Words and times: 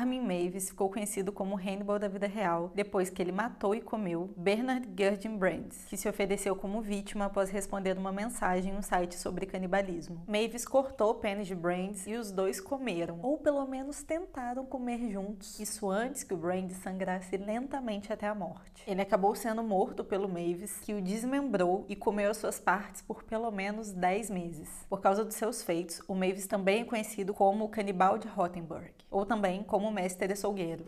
Armin 0.00 0.22
Mavis 0.22 0.70
ficou 0.70 0.88
conhecido 0.88 1.30
como 1.30 1.58
Hannibal 1.58 1.98
da 1.98 2.08
vida 2.08 2.26
real 2.26 2.72
depois 2.74 3.10
que 3.10 3.20
ele 3.20 3.30
matou 3.30 3.74
e 3.74 3.82
comeu 3.82 4.32
Bernard 4.34 4.88
Gurdon 4.88 5.36
Brands, 5.36 5.84
que 5.84 5.96
se 5.96 6.08
ofereceu 6.08 6.56
como 6.56 6.80
vítima 6.80 7.26
após 7.26 7.50
responder 7.50 7.98
uma 7.98 8.10
mensagem 8.10 8.72
em 8.72 8.76
um 8.78 8.80
site 8.80 9.14
sobre 9.14 9.44
canibalismo. 9.44 10.22
Mavis 10.26 10.64
cortou 10.64 11.10
o 11.10 11.14
pênis 11.16 11.46
de 11.46 11.54
Brands 11.54 12.06
e 12.06 12.14
os 12.14 12.32
dois 12.32 12.62
comeram, 12.62 13.20
ou 13.22 13.36
pelo 13.36 13.66
menos 13.66 14.02
tentaram 14.02 14.64
comer 14.64 15.10
juntos, 15.10 15.60
isso 15.60 15.90
antes 15.90 16.24
que 16.24 16.32
o 16.32 16.38
Brands 16.38 16.78
sangrasse 16.78 17.36
lentamente 17.36 18.10
até 18.10 18.26
a 18.26 18.34
morte. 18.34 18.82
Ele 18.86 19.02
acabou 19.02 19.34
sendo 19.34 19.62
morto 19.62 20.02
pelo 20.02 20.30
Mavis, 20.30 20.80
que 20.80 20.94
o 20.94 21.02
desmembrou 21.02 21.84
e 21.90 21.94
comeu 21.94 22.30
as 22.30 22.38
suas 22.38 22.58
partes 22.58 23.02
por 23.02 23.22
pelo 23.22 23.50
menos 23.50 23.92
10 23.92 24.30
meses. 24.30 24.86
Por 24.88 25.02
causa 25.02 25.26
dos 25.26 25.34
seus 25.34 25.62
feitos, 25.62 26.00
o 26.08 26.14
Mavis 26.14 26.46
também 26.46 26.80
é 26.80 26.84
conhecido 26.86 27.34
como 27.34 27.66
o 27.66 27.68
canibal 27.68 28.16
de 28.16 28.28
Rottenburg, 28.28 28.94
ou 29.10 29.26
também 29.26 29.62
como 29.62 29.90
mestre 29.90 30.32
açougueiro. 30.32 30.84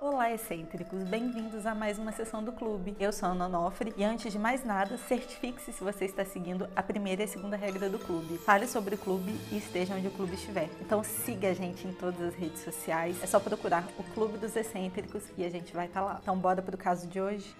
Olá, 0.00 0.32
excêntricos! 0.32 1.02
Bem-vindos 1.02 1.66
a 1.66 1.74
mais 1.74 1.98
uma 1.98 2.12
sessão 2.12 2.42
do 2.42 2.52
clube. 2.52 2.96
Eu 2.98 3.12
sou 3.12 3.28
a 3.28 3.32
Ana 3.32 3.46
Onofre 3.46 3.92
e 3.96 4.04
antes 4.04 4.32
de 4.32 4.38
mais 4.38 4.64
nada, 4.64 4.96
certifique-se 4.96 5.72
se 5.72 5.84
você 5.84 6.04
está 6.04 6.24
seguindo 6.24 6.68
a 6.76 6.82
primeira 6.82 7.22
e 7.22 7.24
a 7.24 7.28
segunda 7.28 7.56
regra 7.56 7.90
do 7.90 7.98
clube. 7.98 8.38
Fale 8.38 8.66
sobre 8.66 8.94
o 8.94 8.98
clube 8.98 9.34
e 9.50 9.58
esteja 9.58 9.94
onde 9.94 10.08
o 10.08 10.10
clube 10.10 10.34
estiver. 10.34 10.70
Então 10.80 11.02
siga 11.02 11.50
a 11.50 11.54
gente 11.54 11.86
em 11.86 11.92
todas 11.92 12.20
as 12.20 12.34
redes 12.34 12.62
sociais. 12.62 13.22
É 13.22 13.26
só 13.26 13.40
procurar 13.40 13.86
o 13.98 14.04
Clube 14.14 14.38
dos 14.38 14.56
Excêntricos 14.56 15.22
e 15.36 15.44
a 15.44 15.50
gente 15.50 15.74
vai 15.74 15.86
estar 15.86 16.00
tá 16.00 16.06
lá. 16.06 16.18
Então 16.22 16.38
bora 16.38 16.62
pro 16.62 16.78
caso 16.78 17.06
de 17.08 17.20
hoje? 17.20 17.54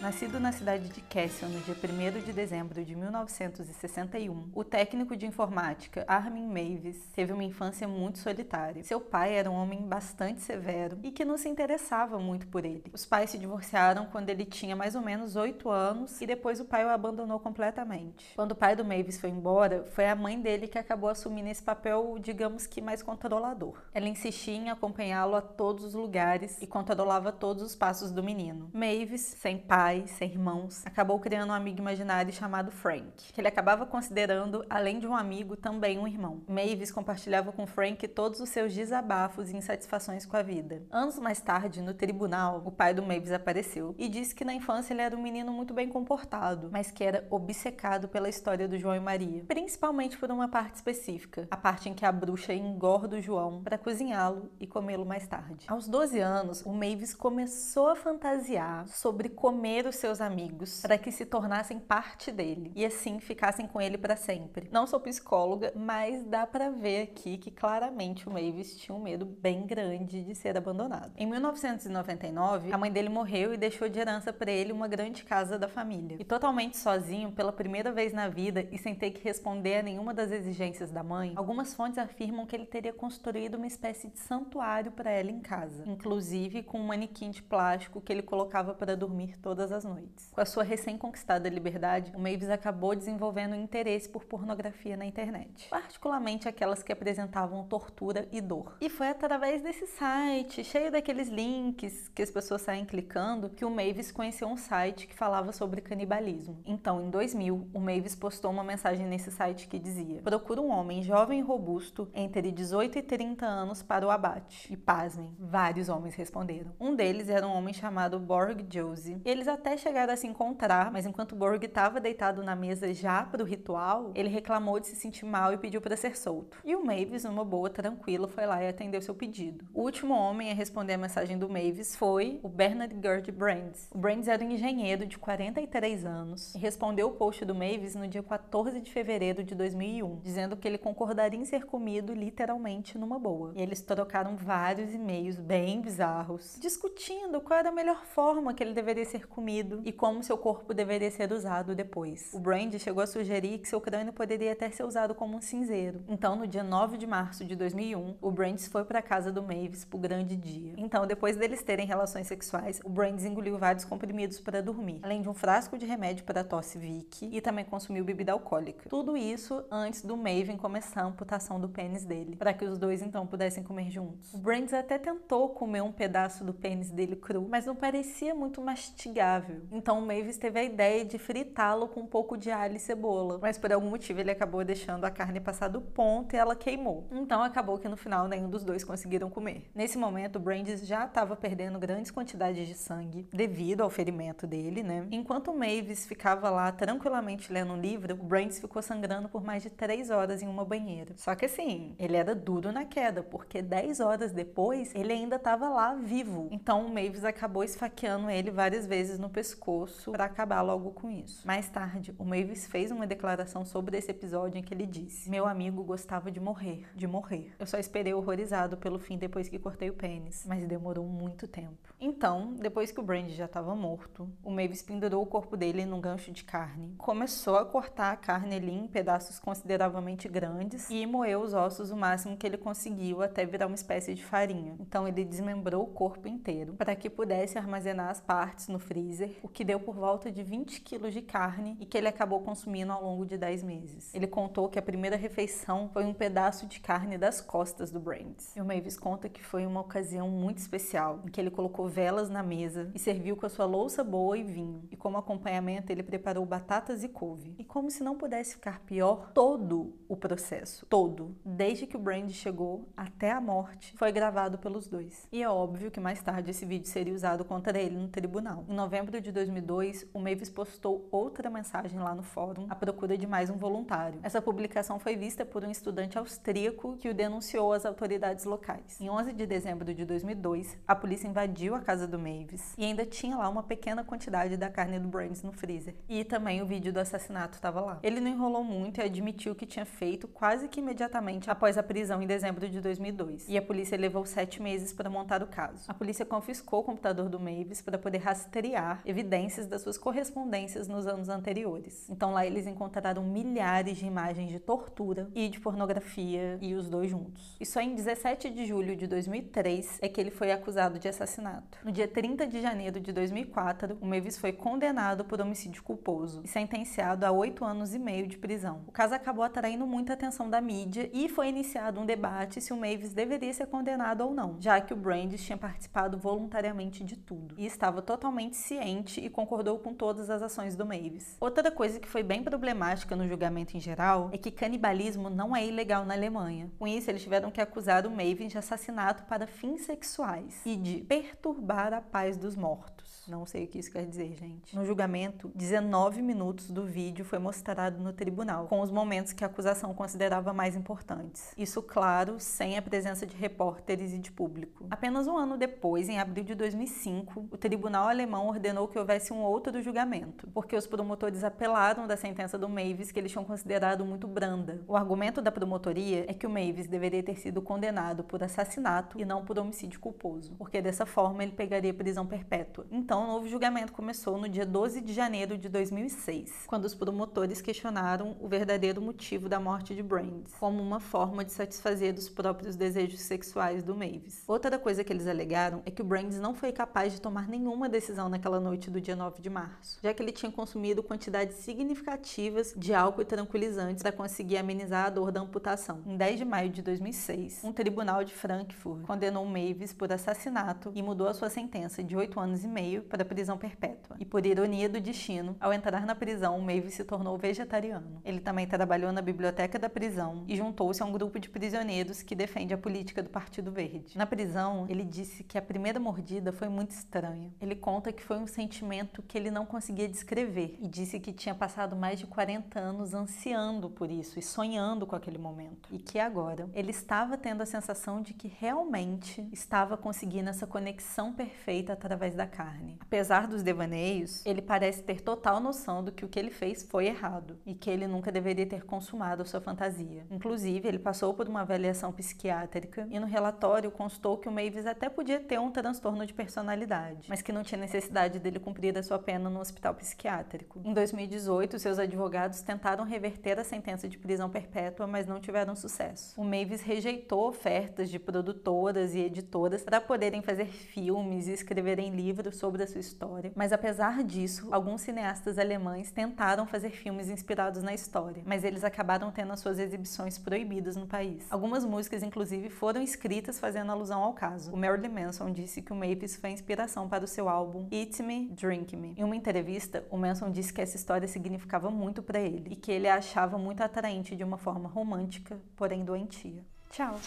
Nascido 0.00 0.38
na 0.38 0.52
cidade 0.52 0.88
de 0.88 1.00
Castle 1.00 1.48
no 1.48 1.58
dia 1.60 1.74
1 1.74 2.24
de 2.24 2.32
dezembro 2.32 2.84
de 2.84 2.94
1961, 2.94 4.48
o 4.54 4.62
técnico 4.62 5.16
de 5.16 5.26
informática 5.26 6.04
Armin 6.06 6.46
Mavis 6.46 7.08
teve 7.16 7.32
uma 7.32 7.42
infância 7.42 7.88
muito 7.88 8.20
solitária. 8.20 8.84
Seu 8.84 9.00
pai 9.00 9.34
era 9.34 9.50
um 9.50 9.54
homem 9.54 9.82
bastante 9.82 10.40
severo 10.40 11.00
e 11.02 11.10
que 11.10 11.24
não 11.24 11.36
se 11.36 11.48
interessava 11.48 12.16
muito 12.16 12.46
por 12.46 12.64
ele. 12.64 12.84
Os 12.92 13.04
pais 13.04 13.30
se 13.30 13.38
divorciaram 13.38 14.06
quando 14.06 14.30
ele 14.30 14.44
tinha 14.44 14.76
mais 14.76 14.94
ou 14.94 15.02
menos 15.02 15.34
8 15.34 15.68
anos 15.68 16.20
e 16.20 16.26
depois 16.26 16.60
o 16.60 16.64
pai 16.64 16.84
o 16.84 16.90
abandonou 16.90 17.40
completamente. 17.40 18.34
Quando 18.36 18.52
o 18.52 18.56
pai 18.56 18.76
do 18.76 18.84
Mavis 18.84 19.18
foi 19.18 19.30
embora, 19.30 19.84
foi 19.90 20.06
a 20.06 20.14
mãe 20.14 20.40
dele 20.40 20.68
que 20.68 20.78
acabou 20.78 21.10
assumindo 21.10 21.48
esse 21.48 21.62
papel, 21.62 22.16
digamos 22.20 22.68
que 22.68 22.80
mais 22.80 23.02
controlador. 23.02 23.82
Ela 23.92 24.08
insistia 24.08 24.54
em 24.54 24.70
acompanhá-lo 24.70 25.34
a 25.34 25.42
todos 25.42 25.84
os 25.84 25.94
lugares 25.94 26.62
e 26.62 26.68
controlava 26.68 27.32
todos 27.32 27.64
os 27.64 27.74
passos 27.74 28.12
do 28.12 28.22
menino. 28.22 28.70
Mavis, 28.72 29.22
sem 29.22 29.58
pai, 29.58 29.87
pai, 29.88 30.04
sem 30.06 30.28
irmãos, 30.28 30.86
acabou 30.86 31.18
criando 31.18 31.48
um 31.48 31.54
amigo 31.54 31.78
imaginário 31.78 32.30
chamado 32.30 32.70
Frank, 32.70 33.32
que 33.32 33.40
ele 33.40 33.48
acabava 33.48 33.86
considerando, 33.86 34.62
além 34.68 34.98
de 34.98 35.06
um 35.06 35.16
amigo, 35.16 35.56
também 35.56 35.98
um 35.98 36.06
irmão. 36.06 36.42
Mavis 36.46 36.92
compartilhava 36.92 37.52
com 37.52 37.66
Frank 37.66 38.06
todos 38.08 38.38
os 38.38 38.50
seus 38.50 38.74
desabafos 38.74 39.48
e 39.48 39.56
insatisfações 39.56 40.26
com 40.26 40.36
a 40.36 40.42
vida. 40.42 40.82
Anos 40.90 41.18
mais 41.18 41.40
tarde, 41.40 41.80
no 41.80 41.94
tribunal, 41.94 42.62
o 42.66 42.70
pai 42.70 42.92
do 42.92 43.02
Mavis 43.02 43.32
apareceu 43.32 43.94
e 43.96 44.10
disse 44.10 44.34
que 44.34 44.44
na 44.44 44.52
infância 44.52 44.92
ele 44.92 45.00
era 45.00 45.16
um 45.16 45.22
menino 45.22 45.50
muito 45.54 45.72
bem 45.72 45.88
comportado, 45.88 46.68
mas 46.70 46.90
que 46.90 47.02
era 47.02 47.26
obcecado 47.30 48.08
pela 48.08 48.28
história 48.28 48.68
do 48.68 48.76
João 48.76 48.94
e 48.94 49.00
Maria, 49.00 49.42
principalmente 49.48 50.18
por 50.18 50.30
uma 50.30 50.48
parte 50.48 50.74
específica, 50.74 51.48
a 51.50 51.56
parte 51.56 51.88
em 51.88 51.94
que 51.94 52.04
a 52.04 52.12
bruxa 52.12 52.52
engorda 52.52 53.16
o 53.16 53.22
João 53.22 53.62
para 53.62 53.78
cozinhá-lo 53.78 54.50
e 54.60 54.66
comê-lo 54.66 55.06
mais 55.06 55.26
tarde. 55.26 55.64
Aos 55.66 55.88
12 55.88 56.18
anos, 56.18 56.60
o 56.66 56.74
Mavis 56.74 57.14
começou 57.14 57.88
a 57.88 57.96
fantasiar 57.96 58.86
sobre 58.88 59.30
comer 59.30 59.77
os 59.86 59.96
seus 59.96 60.20
amigos 60.20 60.80
para 60.80 60.98
que 60.98 61.12
se 61.12 61.26
tornassem 61.26 61.78
parte 61.78 62.32
dele 62.32 62.72
e 62.74 62.84
assim 62.84 63.20
ficassem 63.20 63.66
com 63.66 63.80
ele 63.80 63.98
para 63.98 64.16
sempre. 64.16 64.68
Não 64.72 64.86
sou 64.86 65.00
psicóloga, 65.00 65.72
mas 65.76 66.24
dá 66.24 66.46
para 66.46 66.70
ver 66.70 67.02
aqui 67.02 67.38
que 67.38 67.50
claramente 67.50 68.28
o 68.28 68.32
Mavis 68.32 68.76
tinha 68.76 68.96
um 68.96 69.02
medo 69.02 69.24
bem 69.24 69.66
grande 69.66 70.24
de 70.24 70.34
ser 70.34 70.56
abandonado. 70.56 71.12
Em 71.16 71.26
1999, 71.26 72.72
a 72.72 72.78
mãe 72.78 72.90
dele 72.90 73.08
morreu 73.08 73.52
e 73.52 73.56
deixou 73.56 73.88
de 73.88 73.98
herança 73.98 74.32
para 74.32 74.50
ele 74.50 74.72
uma 74.72 74.88
grande 74.88 75.24
casa 75.24 75.58
da 75.58 75.68
família. 75.68 76.16
E 76.18 76.24
totalmente 76.24 76.76
sozinho, 76.76 77.32
pela 77.32 77.52
primeira 77.52 77.92
vez 77.92 78.12
na 78.12 78.28
vida 78.28 78.66
e 78.72 78.78
sem 78.78 78.94
ter 78.94 79.10
que 79.10 79.22
responder 79.22 79.76
a 79.76 79.82
nenhuma 79.82 80.14
das 80.14 80.30
exigências 80.30 80.90
da 80.90 81.02
mãe, 81.02 81.32
algumas 81.36 81.74
fontes 81.74 81.98
afirmam 81.98 82.46
que 82.46 82.56
ele 82.56 82.66
teria 82.66 82.92
construído 82.92 83.56
uma 83.56 83.66
espécie 83.66 84.08
de 84.08 84.18
santuário 84.18 84.92
para 84.92 85.10
ela 85.10 85.30
em 85.30 85.40
casa, 85.40 85.84
inclusive 85.86 86.62
com 86.62 86.80
um 86.80 86.86
manequim 86.86 87.30
de 87.30 87.42
plástico 87.42 88.00
que 88.00 88.12
ele 88.12 88.22
colocava 88.22 88.74
para 88.74 88.96
dormir 88.96 89.38
todas 89.38 89.67
todas 89.68 89.72
as 89.72 89.84
noites. 89.84 90.30
Com 90.32 90.40
a 90.40 90.44
sua 90.44 90.62
recém-conquistada 90.62 91.48
liberdade, 91.48 92.12
o 92.14 92.18
Mavis 92.18 92.48
acabou 92.48 92.94
desenvolvendo 92.94 93.52
um 93.52 93.62
interesse 93.62 94.08
por 94.08 94.24
pornografia 94.24 94.96
na 94.96 95.04
internet, 95.04 95.68
particularmente 95.68 96.48
aquelas 96.48 96.82
que 96.82 96.92
apresentavam 96.92 97.64
tortura 97.64 98.26
e 98.32 98.40
dor. 98.40 98.76
E 98.80 98.88
foi 98.88 99.08
através 99.08 99.62
desse 99.62 99.86
site, 99.86 100.64
cheio 100.64 100.90
daqueles 100.90 101.28
links 101.28 102.08
que 102.14 102.22
as 102.22 102.30
pessoas 102.30 102.62
saem 102.62 102.84
clicando, 102.84 103.50
que 103.50 103.64
o 103.64 103.70
Mavis 103.70 104.10
conheceu 104.10 104.48
um 104.48 104.56
site 104.56 105.06
que 105.06 105.14
falava 105.14 105.52
sobre 105.52 105.80
canibalismo. 105.80 106.62
Então, 106.64 107.00
em 107.02 107.10
2000, 107.10 107.68
o 107.72 107.80
Mavis 107.80 108.14
postou 108.14 108.50
uma 108.50 108.64
mensagem 108.64 109.06
nesse 109.06 109.30
site 109.30 109.68
que 109.68 109.78
dizia: 109.78 110.22
Procura 110.22 110.60
um 110.60 110.70
homem 110.70 111.02
jovem 111.02 111.40
e 111.40 111.42
robusto 111.42 112.08
entre 112.14 112.50
18 112.50 112.98
e 112.98 113.02
30 113.02 113.44
anos 113.44 113.82
para 113.82 114.06
o 114.06 114.10
abate. 114.10 114.72
E 114.72 114.76
pasmem, 114.76 115.34
vários 115.38 115.88
homens 115.88 116.14
responderam. 116.14 116.72
Um 116.80 116.94
deles 116.94 117.28
era 117.28 117.46
um 117.46 117.52
homem 117.52 117.74
chamado 117.74 118.18
Borg 118.18 118.66
Josie. 118.70 119.20
Eles 119.24 119.48
até 119.58 119.76
chegaram 119.76 120.12
a 120.12 120.16
se 120.16 120.26
encontrar, 120.26 120.90
mas 120.92 121.04
enquanto 121.04 121.34
Borg 121.34 121.64
estava 121.64 122.00
deitado 122.00 122.44
na 122.44 122.54
mesa 122.54 122.94
já 122.94 123.24
para 123.24 123.42
o 123.42 123.46
ritual, 123.46 124.12
ele 124.14 124.28
reclamou 124.28 124.78
de 124.78 124.86
se 124.86 124.96
sentir 124.96 125.24
mal 125.24 125.52
e 125.52 125.58
pediu 125.58 125.80
para 125.80 125.96
ser 125.96 126.16
solto. 126.16 126.58
E 126.64 126.76
o 126.76 126.84
Mavis, 126.84 127.24
numa 127.24 127.44
boa, 127.44 127.68
tranquila, 127.68 128.28
foi 128.28 128.46
lá 128.46 128.62
e 128.62 128.68
atendeu 128.68 129.02
seu 129.02 129.14
pedido. 129.14 129.64
O 129.74 129.82
último 129.82 130.14
homem 130.14 130.50
a 130.50 130.54
responder 130.54 130.94
a 130.94 130.98
mensagem 130.98 131.36
do 131.36 131.48
Mavis 131.48 131.96
foi 131.96 132.38
o 132.42 132.48
Bernard 132.48 132.96
Gerd 133.02 133.32
Brands. 133.32 133.88
O 133.92 133.98
Brands 133.98 134.28
era 134.28 134.44
um 134.44 134.50
engenheiro 134.50 135.04
de 135.06 135.18
43 135.18 136.06
anos 136.06 136.54
e 136.54 136.58
respondeu 136.58 137.08
o 137.08 137.12
post 137.12 137.44
do 137.44 137.54
Mavis 137.54 137.96
no 137.96 138.06
dia 138.06 138.22
14 138.22 138.80
de 138.80 138.92
fevereiro 138.92 139.42
de 139.42 139.56
2001, 139.56 140.20
dizendo 140.20 140.56
que 140.56 140.68
ele 140.68 140.78
concordaria 140.78 141.40
em 141.40 141.44
ser 141.44 141.64
comido 141.64 142.14
literalmente 142.14 142.96
numa 142.96 143.18
boa. 143.18 143.52
E 143.56 143.60
eles 143.60 143.80
trocaram 143.80 144.36
vários 144.36 144.94
e-mails 144.94 145.36
bem 145.36 145.80
bizarros, 145.80 146.56
discutindo 146.60 147.40
qual 147.40 147.58
era 147.58 147.70
a 147.70 147.72
melhor 147.72 148.04
forma 148.04 148.54
que 148.54 148.62
ele 148.62 148.72
deveria 148.72 149.04
ser 149.04 149.26
comido 149.26 149.47
comido 149.48 149.80
e 149.82 149.90
como 149.90 150.22
seu 150.22 150.36
corpo 150.36 150.74
deveria 150.74 151.10
ser 151.10 151.32
usado 151.32 151.74
depois. 151.74 152.30
O 152.34 152.38
Brand 152.38 152.74
chegou 152.76 153.02
a 153.02 153.06
sugerir 153.06 153.58
que 153.58 153.68
seu 153.68 153.80
crânio 153.80 154.12
poderia 154.12 154.52
até 154.52 154.70
ser 154.70 154.82
usado 154.82 155.14
como 155.14 155.38
um 155.38 155.40
cinzeiro. 155.40 156.04
Então, 156.06 156.36
no 156.36 156.46
dia 156.46 156.62
9 156.62 156.98
de 156.98 157.06
março 157.06 157.46
de 157.46 157.56
2001, 157.56 158.16
o 158.20 158.30
Brands 158.30 158.68
foi 158.68 158.84
para 158.84 158.98
a 158.98 159.02
casa 159.02 159.32
do 159.32 159.42
Mavis 159.42 159.86
pro 159.86 159.98
grande 159.98 160.36
dia. 160.36 160.74
Então, 160.76 161.06
depois 161.06 161.34
deles 161.34 161.62
terem 161.62 161.86
relações 161.86 162.26
sexuais, 162.26 162.78
o 162.84 162.90
Brands 162.90 163.24
engoliu 163.24 163.56
vários 163.56 163.86
comprimidos 163.86 164.38
para 164.38 164.60
dormir, 164.60 165.00
além 165.02 165.22
de 165.22 165.30
um 165.30 165.34
frasco 165.34 165.78
de 165.78 165.86
remédio 165.86 166.26
para 166.26 166.44
tosse 166.44 166.78
Vick 166.78 167.30
e 167.32 167.40
também 167.40 167.64
consumiu 167.64 168.04
bebida 168.04 168.32
alcoólica. 168.32 168.90
Tudo 168.90 169.16
isso 169.16 169.64
antes 169.70 170.04
do 170.04 170.14
Maven 170.14 170.58
começar 170.58 171.00
a 171.00 171.06
amputação 171.06 171.58
do 171.58 171.70
pênis 171.70 172.04
dele, 172.04 172.36
para 172.36 172.52
que 172.52 172.66
os 172.66 172.76
dois 172.76 173.00
então 173.00 173.26
pudessem 173.26 173.64
comer 173.64 173.90
juntos. 173.90 174.34
O 174.34 174.38
Brands 174.38 174.74
até 174.74 174.98
tentou 174.98 175.48
comer 175.48 175.80
um 175.80 175.92
pedaço 175.92 176.44
do 176.44 176.52
pênis 176.52 176.90
dele 176.90 177.16
cru, 177.16 177.46
mas 177.48 177.64
não 177.64 177.74
parecia 177.74 178.34
muito 178.34 178.60
mastigável 178.60 179.37
então 179.70 179.98
o 179.98 180.06
Mavis 180.06 180.38
teve 180.38 180.58
a 180.58 180.64
ideia 180.64 181.04
de 181.04 181.18
fritá-lo 181.18 181.88
com 181.88 182.00
um 182.00 182.06
pouco 182.06 182.36
de 182.36 182.50
alho 182.50 182.76
e 182.76 182.78
cebola, 182.78 183.38
mas 183.40 183.58
por 183.58 183.72
algum 183.72 183.90
motivo 183.90 184.20
ele 184.20 184.30
acabou 184.30 184.64
deixando 184.64 185.04
a 185.04 185.10
carne 185.10 185.40
passar 185.40 185.68
do 185.68 185.80
ponto 185.80 186.34
e 186.34 186.38
ela 186.38 186.54
queimou. 186.54 187.06
Então 187.10 187.42
acabou 187.42 187.78
que 187.78 187.88
no 187.88 187.96
final 187.96 188.28
nenhum 188.28 188.48
dos 188.48 188.64
dois 188.64 188.84
conseguiram 188.84 189.30
comer. 189.30 189.70
Nesse 189.74 189.98
momento, 189.98 190.38
Brandis 190.38 190.86
já 190.86 191.04
estava 191.04 191.36
perdendo 191.36 191.78
grandes 191.78 192.10
quantidades 192.10 192.66
de 192.66 192.74
sangue 192.74 193.28
devido 193.32 193.82
ao 193.82 193.90
ferimento 193.90 194.46
dele, 194.46 194.82
né? 194.82 195.06
Enquanto 195.10 195.52
Mavis 195.52 196.06
ficava 196.06 196.50
lá 196.50 196.70
tranquilamente 196.72 197.52
lendo 197.52 197.72
um 197.72 197.80
livro, 197.80 198.16
Brandis 198.16 198.58
ficou 198.58 198.82
sangrando 198.82 199.28
por 199.28 199.42
mais 199.42 199.62
de 199.62 199.70
3 199.70 200.10
horas 200.10 200.42
em 200.42 200.48
uma 200.48 200.64
banheira. 200.64 201.12
Só 201.16 201.34
que 201.34 201.46
assim, 201.46 201.94
ele 201.98 202.16
era 202.16 202.34
duro 202.34 202.72
na 202.72 202.84
queda, 202.84 203.22
porque 203.22 203.62
10 203.62 204.00
horas 204.00 204.32
depois 204.32 204.94
ele 204.94 205.12
ainda 205.12 205.36
estava 205.36 205.68
lá 205.68 205.94
vivo. 205.94 206.48
Então 206.50 206.86
o 206.86 206.88
Mavis 206.88 207.24
acabou 207.24 207.64
esfaqueando 207.64 208.30
ele 208.30 208.50
várias 208.50 208.86
vezes 208.86 209.17
no 209.18 209.28
no 209.28 209.30
pescoço 209.30 210.10
para 210.10 210.24
acabar 210.24 210.62
logo 210.62 210.90
com 210.92 211.10
isso. 211.10 211.46
Mais 211.46 211.68
tarde, 211.68 212.14
o 212.18 212.24
Mavis 212.24 212.66
fez 212.66 212.90
uma 212.90 213.06
declaração 213.06 213.64
sobre 213.64 213.98
esse 213.98 214.10
episódio 214.10 214.58
em 214.58 214.62
que 214.62 214.72
ele 214.72 214.86
disse: 214.86 215.28
Meu 215.30 215.46
amigo 215.46 215.84
gostava 215.84 216.30
de 216.30 216.40
morrer, 216.40 216.86
de 216.96 217.06
morrer. 217.06 217.52
Eu 217.58 217.66
só 217.66 217.78
esperei 217.78 218.14
horrorizado 218.14 218.78
pelo 218.78 218.98
fim 218.98 219.18
depois 219.18 219.48
que 219.48 219.58
cortei 219.58 219.90
o 219.90 219.94
pênis, 219.94 220.46
mas 220.48 220.66
demorou 220.66 221.06
muito 221.06 221.46
tempo. 221.46 221.94
Então, 222.00 222.54
depois 222.54 222.90
que 222.90 223.00
o 223.00 223.02
Brand 223.02 223.28
já 223.28 223.44
estava 223.44 223.74
morto, 223.74 224.28
o 224.42 224.50
Mavis 224.50 224.82
pendurou 224.82 225.22
o 225.22 225.26
corpo 225.26 225.56
dele 225.56 225.84
num 225.84 226.00
gancho 226.00 226.32
de 226.32 226.44
carne, 226.44 226.94
começou 226.96 227.56
a 227.56 227.66
cortar 227.66 228.12
a 228.12 228.16
carne 228.16 228.54
ali 228.54 228.72
em 228.72 228.86
pedaços 228.86 229.38
consideravelmente 229.38 230.28
grandes 230.28 230.88
e 230.88 231.04
moeu 231.04 231.42
os 231.42 231.52
ossos 231.52 231.90
o 231.90 231.96
máximo 231.96 232.36
que 232.36 232.46
ele 232.46 232.56
conseguiu 232.56 233.20
até 233.20 233.44
virar 233.44 233.66
uma 233.66 233.74
espécie 233.74 234.14
de 234.14 234.24
farinha. 234.24 234.76
Então, 234.80 235.06
ele 235.06 235.24
desmembrou 235.24 235.82
o 235.82 235.88
corpo 235.88 236.26
inteiro 236.26 236.72
para 236.74 236.96
que 236.96 237.10
pudesse 237.10 237.58
armazenar 237.58 238.08
as 238.10 238.20
partes 238.20 238.68
no 238.68 238.78
freezer 238.78 239.07
freezer, 239.08 239.36
o 239.42 239.48
que 239.48 239.64
deu 239.64 239.80
por 239.80 239.94
volta 239.94 240.30
de 240.30 240.42
20 240.42 240.80
quilos 240.82 241.14
de 241.14 241.22
carne 241.22 241.76
e 241.80 241.86
que 241.86 241.96
ele 241.96 242.08
acabou 242.08 242.40
consumindo 242.40 242.92
ao 242.92 243.02
longo 243.02 243.24
de 243.24 243.38
10 243.38 243.62
meses. 243.62 244.14
Ele 244.14 244.26
contou 244.26 244.68
que 244.68 244.78
a 244.78 244.82
primeira 244.82 245.16
refeição 245.16 245.88
foi 245.92 246.04
um 246.04 246.12
pedaço 246.12 246.66
de 246.66 246.80
carne 246.80 247.16
das 247.16 247.40
costas 247.40 247.90
do 247.90 247.98
Brands. 247.98 248.54
E 248.56 248.60
o 248.60 248.64
Mavis 248.64 248.98
conta 248.98 249.28
que 249.28 249.42
foi 249.42 249.66
uma 249.66 249.80
ocasião 249.80 250.28
muito 250.28 250.58
especial, 250.58 251.20
em 251.24 251.28
que 251.28 251.40
ele 251.40 251.50
colocou 251.50 251.88
velas 251.88 252.28
na 252.28 252.42
mesa 252.42 252.90
e 252.94 252.98
serviu 252.98 253.36
com 253.36 253.46
a 253.46 253.48
sua 253.48 253.64
louça 253.64 254.04
boa 254.04 254.36
e 254.36 254.42
vinho. 254.42 254.82
E 254.90 254.96
como 254.96 255.16
acompanhamento, 255.16 255.90
ele 255.90 256.02
preparou 256.02 256.44
batatas 256.44 257.02
e 257.02 257.08
couve. 257.08 257.54
E 257.58 257.64
como 257.64 257.90
se 257.90 258.02
não 258.02 258.16
pudesse 258.16 258.54
ficar 258.54 258.80
pior, 258.80 259.32
todo 259.32 259.94
o 260.08 260.16
processo, 260.16 260.84
todo, 260.86 261.36
desde 261.44 261.86
que 261.86 261.96
o 261.96 262.00
Brand 262.00 262.30
chegou 262.30 262.88
até 262.96 263.30
a 263.30 263.40
morte, 263.40 263.94
foi 263.96 264.12
gravado 264.12 264.58
pelos 264.58 264.86
dois. 264.86 265.26
E 265.32 265.42
é 265.42 265.48
óbvio 265.48 265.90
que 265.90 266.00
mais 266.00 266.20
tarde 266.20 266.50
esse 266.50 266.66
vídeo 266.66 266.88
seria 266.88 267.14
usado 267.14 267.44
contra 267.44 267.78
ele 267.78 267.96
no 267.96 268.08
tribunal. 268.08 268.64
Em 268.68 268.74
novembro 268.74 268.97
de 269.06 269.30
2002, 269.30 270.06
o 270.12 270.18
Mavis 270.18 270.50
postou 270.50 271.08
outra 271.12 271.48
mensagem 271.48 272.00
lá 272.00 272.14
no 272.14 272.22
fórum 272.22 272.66
à 272.68 272.74
procura 272.74 273.16
de 273.16 273.28
mais 273.28 273.48
um 273.48 273.56
voluntário. 273.56 274.18
Essa 274.24 274.42
publicação 274.42 274.98
foi 274.98 275.16
vista 275.16 275.46
por 275.46 275.64
um 275.64 275.70
estudante 275.70 276.18
austríaco 276.18 276.96
que 276.96 277.08
o 277.08 277.14
denunciou 277.14 277.72
às 277.72 277.86
autoridades 277.86 278.44
locais. 278.44 279.00
Em 279.00 279.08
11 279.08 279.32
de 279.32 279.46
dezembro 279.46 279.94
de 279.94 280.04
2002, 280.04 280.76
a 280.86 280.96
polícia 280.96 281.28
invadiu 281.28 281.76
a 281.76 281.80
casa 281.80 282.08
do 282.08 282.18
Mavis 282.18 282.74
e 282.76 282.84
ainda 282.84 283.06
tinha 283.06 283.36
lá 283.36 283.48
uma 283.48 283.62
pequena 283.62 284.02
quantidade 284.02 284.56
da 284.56 284.68
carne 284.68 284.98
do 284.98 285.06
Brands 285.06 285.42
no 285.42 285.52
freezer. 285.52 285.94
E 286.08 286.24
também 286.24 286.60
o 286.60 286.66
vídeo 286.66 286.92
do 286.92 286.98
assassinato 286.98 287.54
estava 287.54 287.80
lá. 287.80 288.00
Ele 288.02 288.20
não 288.20 288.28
enrolou 288.28 288.64
muito 288.64 289.00
e 289.00 289.04
admitiu 289.04 289.54
que 289.54 289.64
tinha 289.64 289.86
feito 289.86 290.26
quase 290.26 290.68
que 290.68 290.80
imediatamente 290.80 291.48
após 291.48 291.78
a 291.78 291.82
prisão 291.84 292.20
em 292.20 292.26
dezembro 292.26 292.68
de 292.68 292.80
2002. 292.80 293.48
E 293.48 293.56
a 293.56 293.62
polícia 293.62 293.96
levou 293.96 294.26
sete 294.26 294.60
meses 294.60 294.92
para 294.92 295.08
montar 295.08 295.40
o 295.40 295.46
caso. 295.46 295.84
A 295.86 295.94
polícia 295.94 296.26
confiscou 296.26 296.80
o 296.80 296.84
computador 296.84 297.28
do 297.28 297.38
Mavis 297.38 297.80
para 297.80 297.96
poder 297.96 298.18
rastrear 298.18 298.87
evidências 299.04 299.66
das 299.66 299.82
suas 299.82 299.98
correspondências 299.98 300.88
nos 300.88 301.06
anos 301.06 301.28
anteriores. 301.28 302.08
Então 302.08 302.32
lá 302.32 302.46
eles 302.46 302.66
encontraram 302.66 303.22
milhares 303.22 303.98
de 303.98 304.06
imagens 304.06 304.50
de 304.50 304.58
tortura 304.58 305.28
e 305.34 305.48
de 305.48 305.60
pornografia 305.60 306.58
e 306.60 306.74
os 306.74 306.88
dois 306.88 307.10
juntos. 307.10 307.56
E 307.60 307.66
só 307.66 307.80
em 307.80 307.94
17 307.94 308.50
de 308.50 308.66
julho 308.66 308.96
de 308.96 309.06
2003 309.06 309.98
é 310.00 310.08
que 310.08 310.20
ele 310.20 310.30
foi 310.30 310.52
acusado 310.52 310.98
de 310.98 311.08
assassinato. 311.08 311.78
No 311.84 311.92
dia 311.92 312.08
30 312.08 312.46
de 312.46 312.60
janeiro 312.60 313.00
de 313.00 313.12
2004, 313.12 313.98
o 314.00 314.06
Mavis 314.06 314.38
foi 314.38 314.52
condenado 314.52 315.24
por 315.24 315.40
homicídio 315.40 315.82
culposo 315.82 316.42
e 316.44 316.48
sentenciado 316.48 317.26
a 317.26 317.30
oito 317.30 317.64
anos 317.64 317.94
e 317.94 317.98
meio 317.98 318.26
de 318.26 318.38
prisão. 318.38 318.82
O 318.86 318.92
caso 318.92 319.14
acabou 319.14 319.44
atraindo 319.44 319.86
muita 319.86 320.12
atenção 320.14 320.48
da 320.48 320.60
mídia 320.60 321.10
e 321.12 321.28
foi 321.28 321.48
iniciado 321.48 322.00
um 322.00 322.06
debate 322.06 322.60
se 322.60 322.72
o 322.72 322.76
Mavis 322.76 323.12
deveria 323.12 323.52
ser 323.52 323.66
condenado 323.66 324.22
ou 324.22 324.34
não, 324.34 324.56
já 324.60 324.80
que 324.80 324.92
o 324.92 324.96
Brandis 324.96 325.44
tinha 325.44 325.58
participado 325.58 326.18
voluntariamente 326.18 327.04
de 327.04 327.16
tudo 327.16 327.54
e 327.58 327.66
estava 327.66 328.00
totalmente 328.00 328.56
ciente 328.56 328.77
e 329.20 329.28
concordou 329.28 329.78
com 329.78 329.94
todas 329.94 330.30
as 330.30 330.42
ações 330.42 330.76
do 330.76 330.86
Mavis. 330.86 331.36
Outra 331.40 331.70
coisa 331.70 331.98
que 331.98 332.08
foi 332.08 332.22
bem 332.22 332.42
problemática 332.42 333.16
no 333.16 333.26
julgamento 333.26 333.76
em 333.76 333.80
geral 333.80 334.30
é 334.32 334.38
que 334.38 334.50
canibalismo 334.50 335.28
não 335.30 335.54
é 335.54 335.66
ilegal 335.66 336.04
na 336.04 336.14
Alemanha. 336.14 336.70
Com 336.78 336.86
isso, 336.86 337.10
eles 337.10 337.22
tiveram 337.22 337.50
que 337.50 337.60
acusar 337.60 338.06
o 338.06 338.10
Mavis 338.10 338.52
de 338.52 338.58
assassinato 338.58 339.24
para 339.24 339.46
fins 339.46 339.82
sexuais 339.82 340.60
e 340.64 340.76
de 340.76 341.00
perturbar 341.02 341.92
a 341.92 342.00
paz 342.00 342.36
dos 342.36 342.56
mortos. 342.56 343.24
Não 343.28 343.44
sei 343.44 343.64
o 343.64 343.68
que 343.68 343.78
isso 343.78 343.90
quer 343.90 344.06
dizer, 344.06 344.34
gente. 344.34 344.74
No 344.74 344.86
julgamento, 344.86 345.50
19 345.54 346.22
minutos 346.22 346.70
do 346.70 346.86
vídeo 346.86 347.24
foi 347.24 347.38
mostrado 347.38 348.02
no 348.02 348.12
tribunal, 348.12 348.66
com 348.66 348.80
os 348.80 348.90
momentos 348.90 349.32
que 349.34 349.44
a 349.44 349.46
acusação 349.46 349.92
considerava 349.92 350.52
mais 350.52 350.74
importantes. 350.74 351.52
Isso, 351.56 351.82
claro, 351.82 352.40
sem 352.40 352.78
a 352.78 352.82
presença 352.82 353.26
de 353.26 353.36
repórteres 353.36 354.12
e 354.12 354.18
de 354.18 354.32
público. 354.32 354.86
Apenas 354.90 355.26
um 355.26 355.36
ano 355.36 355.58
depois, 355.58 356.08
em 356.08 356.18
abril 356.18 356.44
de 356.44 356.54
2005, 356.54 357.48
o 357.50 357.56
tribunal 357.56 358.08
alemão 358.08 358.48
ordenou 358.48 358.67
que 358.88 358.98
houvesse 358.98 359.32
um 359.32 359.42
outro 359.42 359.80
julgamento, 359.80 360.46
porque 360.48 360.76
os 360.76 360.86
promotores 360.86 361.44
apelaram 361.44 362.06
da 362.06 362.16
sentença 362.16 362.58
do 362.58 362.68
Mavis 362.68 363.10
que 363.10 363.18
eles 363.18 363.32
tinham 363.32 363.44
considerado 363.44 364.04
muito 364.04 364.26
branda. 364.26 364.82
O 364.86 364.96
argumento 364.96 365.40
da 365.40 365.50
promotoria 365.50 366.24
é 366.28 366.34
que 366.34 366.46
o 366.46 366.50
Mavis 366.50 366.86
deveria 366.86 367.22
ter 367.22 367.36
sido 367.36 367.62
condenado 367.62 368.24
por 368.24 368.42
assassinato 368.42 369.18
e 369.18 369.24
não 369.24 369.44
por 369.44 369.58
homicídio 369.58 370.00
culposo, 370.00 370.54
porque 370.56 370.80
dessa 370.80 371.06
forma 371.06 371.42
ele 371.42 371.52
pegaria 371.52 371.92
prisão 371.94 372.26
perpétua. 372.26 372.86
Então, 372.90 373.24
o 373.24 373.26
novo 373.26 373.48
julgamento 373.48 373.92
começou 373.92 374.38
no 374.38 374.48
dia 374.48 374.66
12 374.66 375.00
de 375.00 375.12
janeiro 375.12 375.56
de 375.56 375.68
2006, 375.68 376.64
quando 376.66 376.84
os 376.84 376.94
promotores 376.94 377.60
questionaram 377.60 378.36
o 378.40 378.48
verdadeiro 378.48 379.00
motivo 379.00 379.48
da 379.48 379.58
morte 379.60 379.94
de 379.94 380.02
Brands, 380.02 380.54
como 380.58 380.82
uma 380.82 381.00
forma 381.00 381.44
de 381.44 381.52
satisfazer 381.52 382.14
os 382.14 382.28
próprios 382.28 382.76
desejos 382.76 383.20
sexuais 383.20 383.82
do 383.82 383.94
Mavis. 383.94 384.44
Outra 384.46 384.78
coisa 384.78 385.02
que 385.02 385.12
eles 385.12 385.26
alegaram 385.26 385.82
é 385.84 385.90
que 385.90 386.02
o 386.02 386.04
Brands 386.04 386.38
não 386.38 386.54
foi 386.54 386.72
capaz 386.72 387.12
de 387.12 387.20
tomar 387.20 387.48
nenhuma 387.48 387.88
decisão 387.88 388.28
naquela 388.28 388.57
noite 388.60 388.90
do 388.90 389.00
dia 389.00 389.16
9 389.16 389.40
de 389.40 389.50
março, 389.50 389.98
já 390.02 390.12
que 390.12 390.22
ele 390.22 390.32
tinha 390.32 390.50
consumido 390.50 391.02
quantidades 391.02 391.56
significativas 391.56 392.74
de 392.76 392.92
álcool 392.94 393.22
e 393.22 393.24
tranquilizantes 393.24 394.02
para 394.02 394.12
conseguir 394.12 394.56
amenizar 394.56 395.06
a 395.06 395.10
dor 395.10 395.30
da 395.30 395.40
amputação. 395.40 396.02
Em 396.06 396.16
10 396.16 396.38
de 396.38 396.44
maio 396.44 396.70
de 396.70 396.82
2006, 396.82 397.62
um 397.64 397.72
tribunal 397.72 398.24
de 398.24 398.34
Frankfurt 398.34 399.02
condenou 399.02 399.44
Mavis 399.44 399.92
por 399.92 400.12
assassinato 400.12 400.90
e 400.94 401.02
mudou 401.02 401.28
a 401.28 401.34
sua 401.34 401.50
sentença 401.50 402.02
de 402.02 402.16
8 402.16 402.38
anos 402.40 402.64
e 402.64 402.68
meio 402.68 403.02
para 403.02 403.24
prisão 403.24 403.58
perpétua. 403.58 404.16
E 404.18 404.24
por 404.24 404.44
ironia 404.44 404.88
do 404.88 405.00
destino, 405.00 405.56
ao 405.60 405.72
entrar 405.72 406.04
na 406.04 406.14
prisão, 406.14 406.58
Mavis 406.60 406.94
se 406.94 407.04
tornou 407.04 407.36
vegetariano. 407.38 408.20
Ele 408.24 408.40
também 408.40 408.66
trabalhou 408.66 409.12
na 409.12 409.22
biblioteca 409.22 409.78
da 409.78 409.88
prisão 409.88 410.44
e 410.48 410.56
juntou-se 410.56 411.02
a 411.02 411.06
um 411.06 411.12
grupo 411.12 411.38
de 411.38 411.48
prisioneiros 411.48 412.22
que 412.22 412.34
defende 412.34 412.74
a 412.74 412.78
política 412.78 413.22
do 413.22 413.30
Partido 413.30 413.70
Verde. 413.70 414.16
Na 414.16 414.26
prisão, 414.26 414.86
ele 414.88 415.04
disse 415.04 415.44
que 415.44 415.58
a 415.58 415.62
primeira 415.62 416.00
mordida 416.00 416.52
foi 416.52 416.68
muito 416.68 416.90
estranha. 416.90 417.52
Ele 417.60 417.76
conta 417.76 418.12
que 418.12 418.22
foi 418.22 418.38
um 418.38 418.46
sentimento 418.48 419.22
que 419.22 419.36
ele 419.36 419.50
não 419.50 419.66
conseguia 419.66 420.08
descrever 420.08 420.76
e 420.80 420.88
disse 420.88 421.20
que 421.20 421.32
tinha 421.32 421.54
passado 421.54 421.94
mais 421.94 422.18
de 422.18 422.26
40 422.26 422.78
anos 422.78 423.14
ansiando 423.14 423.90
por 423.90 424.10
isso 424.10 424.38
e 424.38 424.42
sonhando 424.42 425.06
com 425.06 425.16
aquele 425.16 425.38
momento. 425.38 425.88
E 425.92 425.98
que 425.98 426.18
agora 426.18 426.68
ele 426.74 426.90
estava 426.90 427.36
tendo 427.36 427.62
a 427.62 427.66
sensação 427.66 428.22
de 428.22 428.34
que 428.34 428.48
realmente 428.48 429.46
estava 429.52 429.96
conseguindo 429.96 430.50
essa 430.50 430.66
conexão 430.66 431.32
perfeita 431.32 431.92
através 431.92 432.34
da 432.34 432.46
carne. 432.46 432.98
Apesar 433.00 433.46
dos 433.46 433.62
devaneios, 433.62 434.44
ele 434.44 434.62
parece 434.62 435.02
ter 435.02 435.20
total 435.20 435.60
noção 435.60 436.02
do 436.02 436.12
que 436.12 436.24
o 436.24 436.28
que 436.28 436.38
ele 436.38 436.50
fez 436.50 436.82
foi 436.82 437.06
errado 437.06 437.58
e 437.64 437.74
que 437.74 437.90
ele 437.90 438.06
nunca 438.06 438.32
deveria 438.32 438.66
ter 438.66 438.84
consumado 438.84 439.42
a 439.42 439.44
sua 439.44 439.60
fantasia. 439.60 440.26
Inclusive, 440.30 440.88
ele 440.88 440.98
passou 440.98 441.34
por 441.34 441.48
uma 441.48 441.60
avaliação 441.60 442.12
psiquiátrica 442.12 443.06
e 443.10 443.18
no 443.18 443.26
relatório 443.26 443.90
constou 443.90 444.38
que 444.38 444.48
o 444.48 444.52
Mavis 444.52 444.86
até 444.86 445.08
podia 445.08 445.40
ter 445.40 445.58
um 445.58 445.70
transtorno 445.70 446.26
de 446.26 446.34
personalidade, 446.34 447.28
mas 447.28 447.42
que 447.42 447.52
não 447.52 447.62
tinha 447.62 447.80
necessidade 447.80 448.27
dele 448.36 448.58
cumprir 448.58 448.98
a 448.98 449.02
sua 449.02 449.18
pena 449.18 449.48
no 449.48 449.60
hospital 449.60 449.94
psiquiátrico. 449.94 450.80
Em 450.84 450.92
2018, 450.92 451.78
seus 451.78 451.98
advogados 451.98 452.60
tentaram 452.60 453.04
reverter 453.04 453.58
a 453.58 453.64
sentença 453.64 454.08
de 454.08 454.18
prisão 454.18 454.50
perpétua, 454.50 455.06
mas 455.06 455.26
não 455.26 455.40
tiveram 455.40 455.74
sucesso. 455.76 456.38
O 456.40 456.44
Mavis 456.44 456.82
rejeitou 456.82 457.48
ofertas 457.48 458.10
de 458.10 458.18
produtoras 458.18 459.14
e 459.14 459.20
editoras 459.20 459.82
para 459.82 460.00
poderem 460.00 460.42
fazer 460.42 460.66
filmes 460.66 461.46
e 461.46 461.52
escreverem 461.52 462.10
livros 462.10 462.56
sobre 462.56 462.82
a 462.82 462.86
sua 462.86 463.00
história, 463.00 463.52
mas 463.54 463.72
apesar 463.72 464.22
disso, 464.24 464.68
alguns 464.72 465.02
cineastas 465.02 465.58
alemães 465.58 466.10
tentaram 466.10 466.66
fazer 466.66 466.90
filmes 466.90 467.28
inspirados 467.28 467.82
na 467.82 467.94
história, 467.94 468.42
mas 468.44 468.64
eles 468.64 468.84
acabaram 468.84 469.30
tendo 469.30 469.52
as 469.52 469.60
suas 469.60 469.78
exibições 469.78 470.38
proibidas 470.38 470.96
no 470.96 471.06
país. 471.06 471.46
Algumas 471.50 471.84
músicas, 471.84 472.22
inclusive, 472.22 472.68
foram 472.68 473.00
escritas 473.00 473.58
fazendo 473.58 473.92
alusão 473.92 474.22
ao 474.22 474.32
caso. 474.32 474.72
O 474.72 474.76
Marilyn 474.76 475.08
Manson 475.08 475.52
disse 475.52 475.82
que 475.82 475.92
o 475.92 475.96
Mavis 475.96 476.36
foi 476.36 476.50
a 476.50 476.52
inspiração 476.52 477.08
para 477.08 477.24
o 477.24 477.28
seu 477.28 477.48
álbum 477.48 477.86
Me, 478.22 478.48
Drink 478.48 478.96
Me. 478.96 479.14
Em 479.16 479.24
uma 479.24 479.36
entrevista, 479.36 480.04
o 480.10 480.16
Manson 480.16 480.50
disse 480.50 480.72
que 480.72 480.80
essa 480.80 480.96
história 480.96 481.28
significava 481.28 481.90
muito 481.90 482.22
para 482.22 482.40
ele 482.40 482.72
e 482.72 482.76
que 482.76 482.90
ele 482.90 483.08
a 483.08 483.16
achava 483.16 483.58
muito 483.58 483.82
atraente 483.82 484.36
de 484.36 484.44
uma 484.44 484.56
forma 484.56 484.88
romântica, 484.88 485.60
porém 485.76 486.04
doentia. 486.04 486.64
Tchau! 486.90 487.18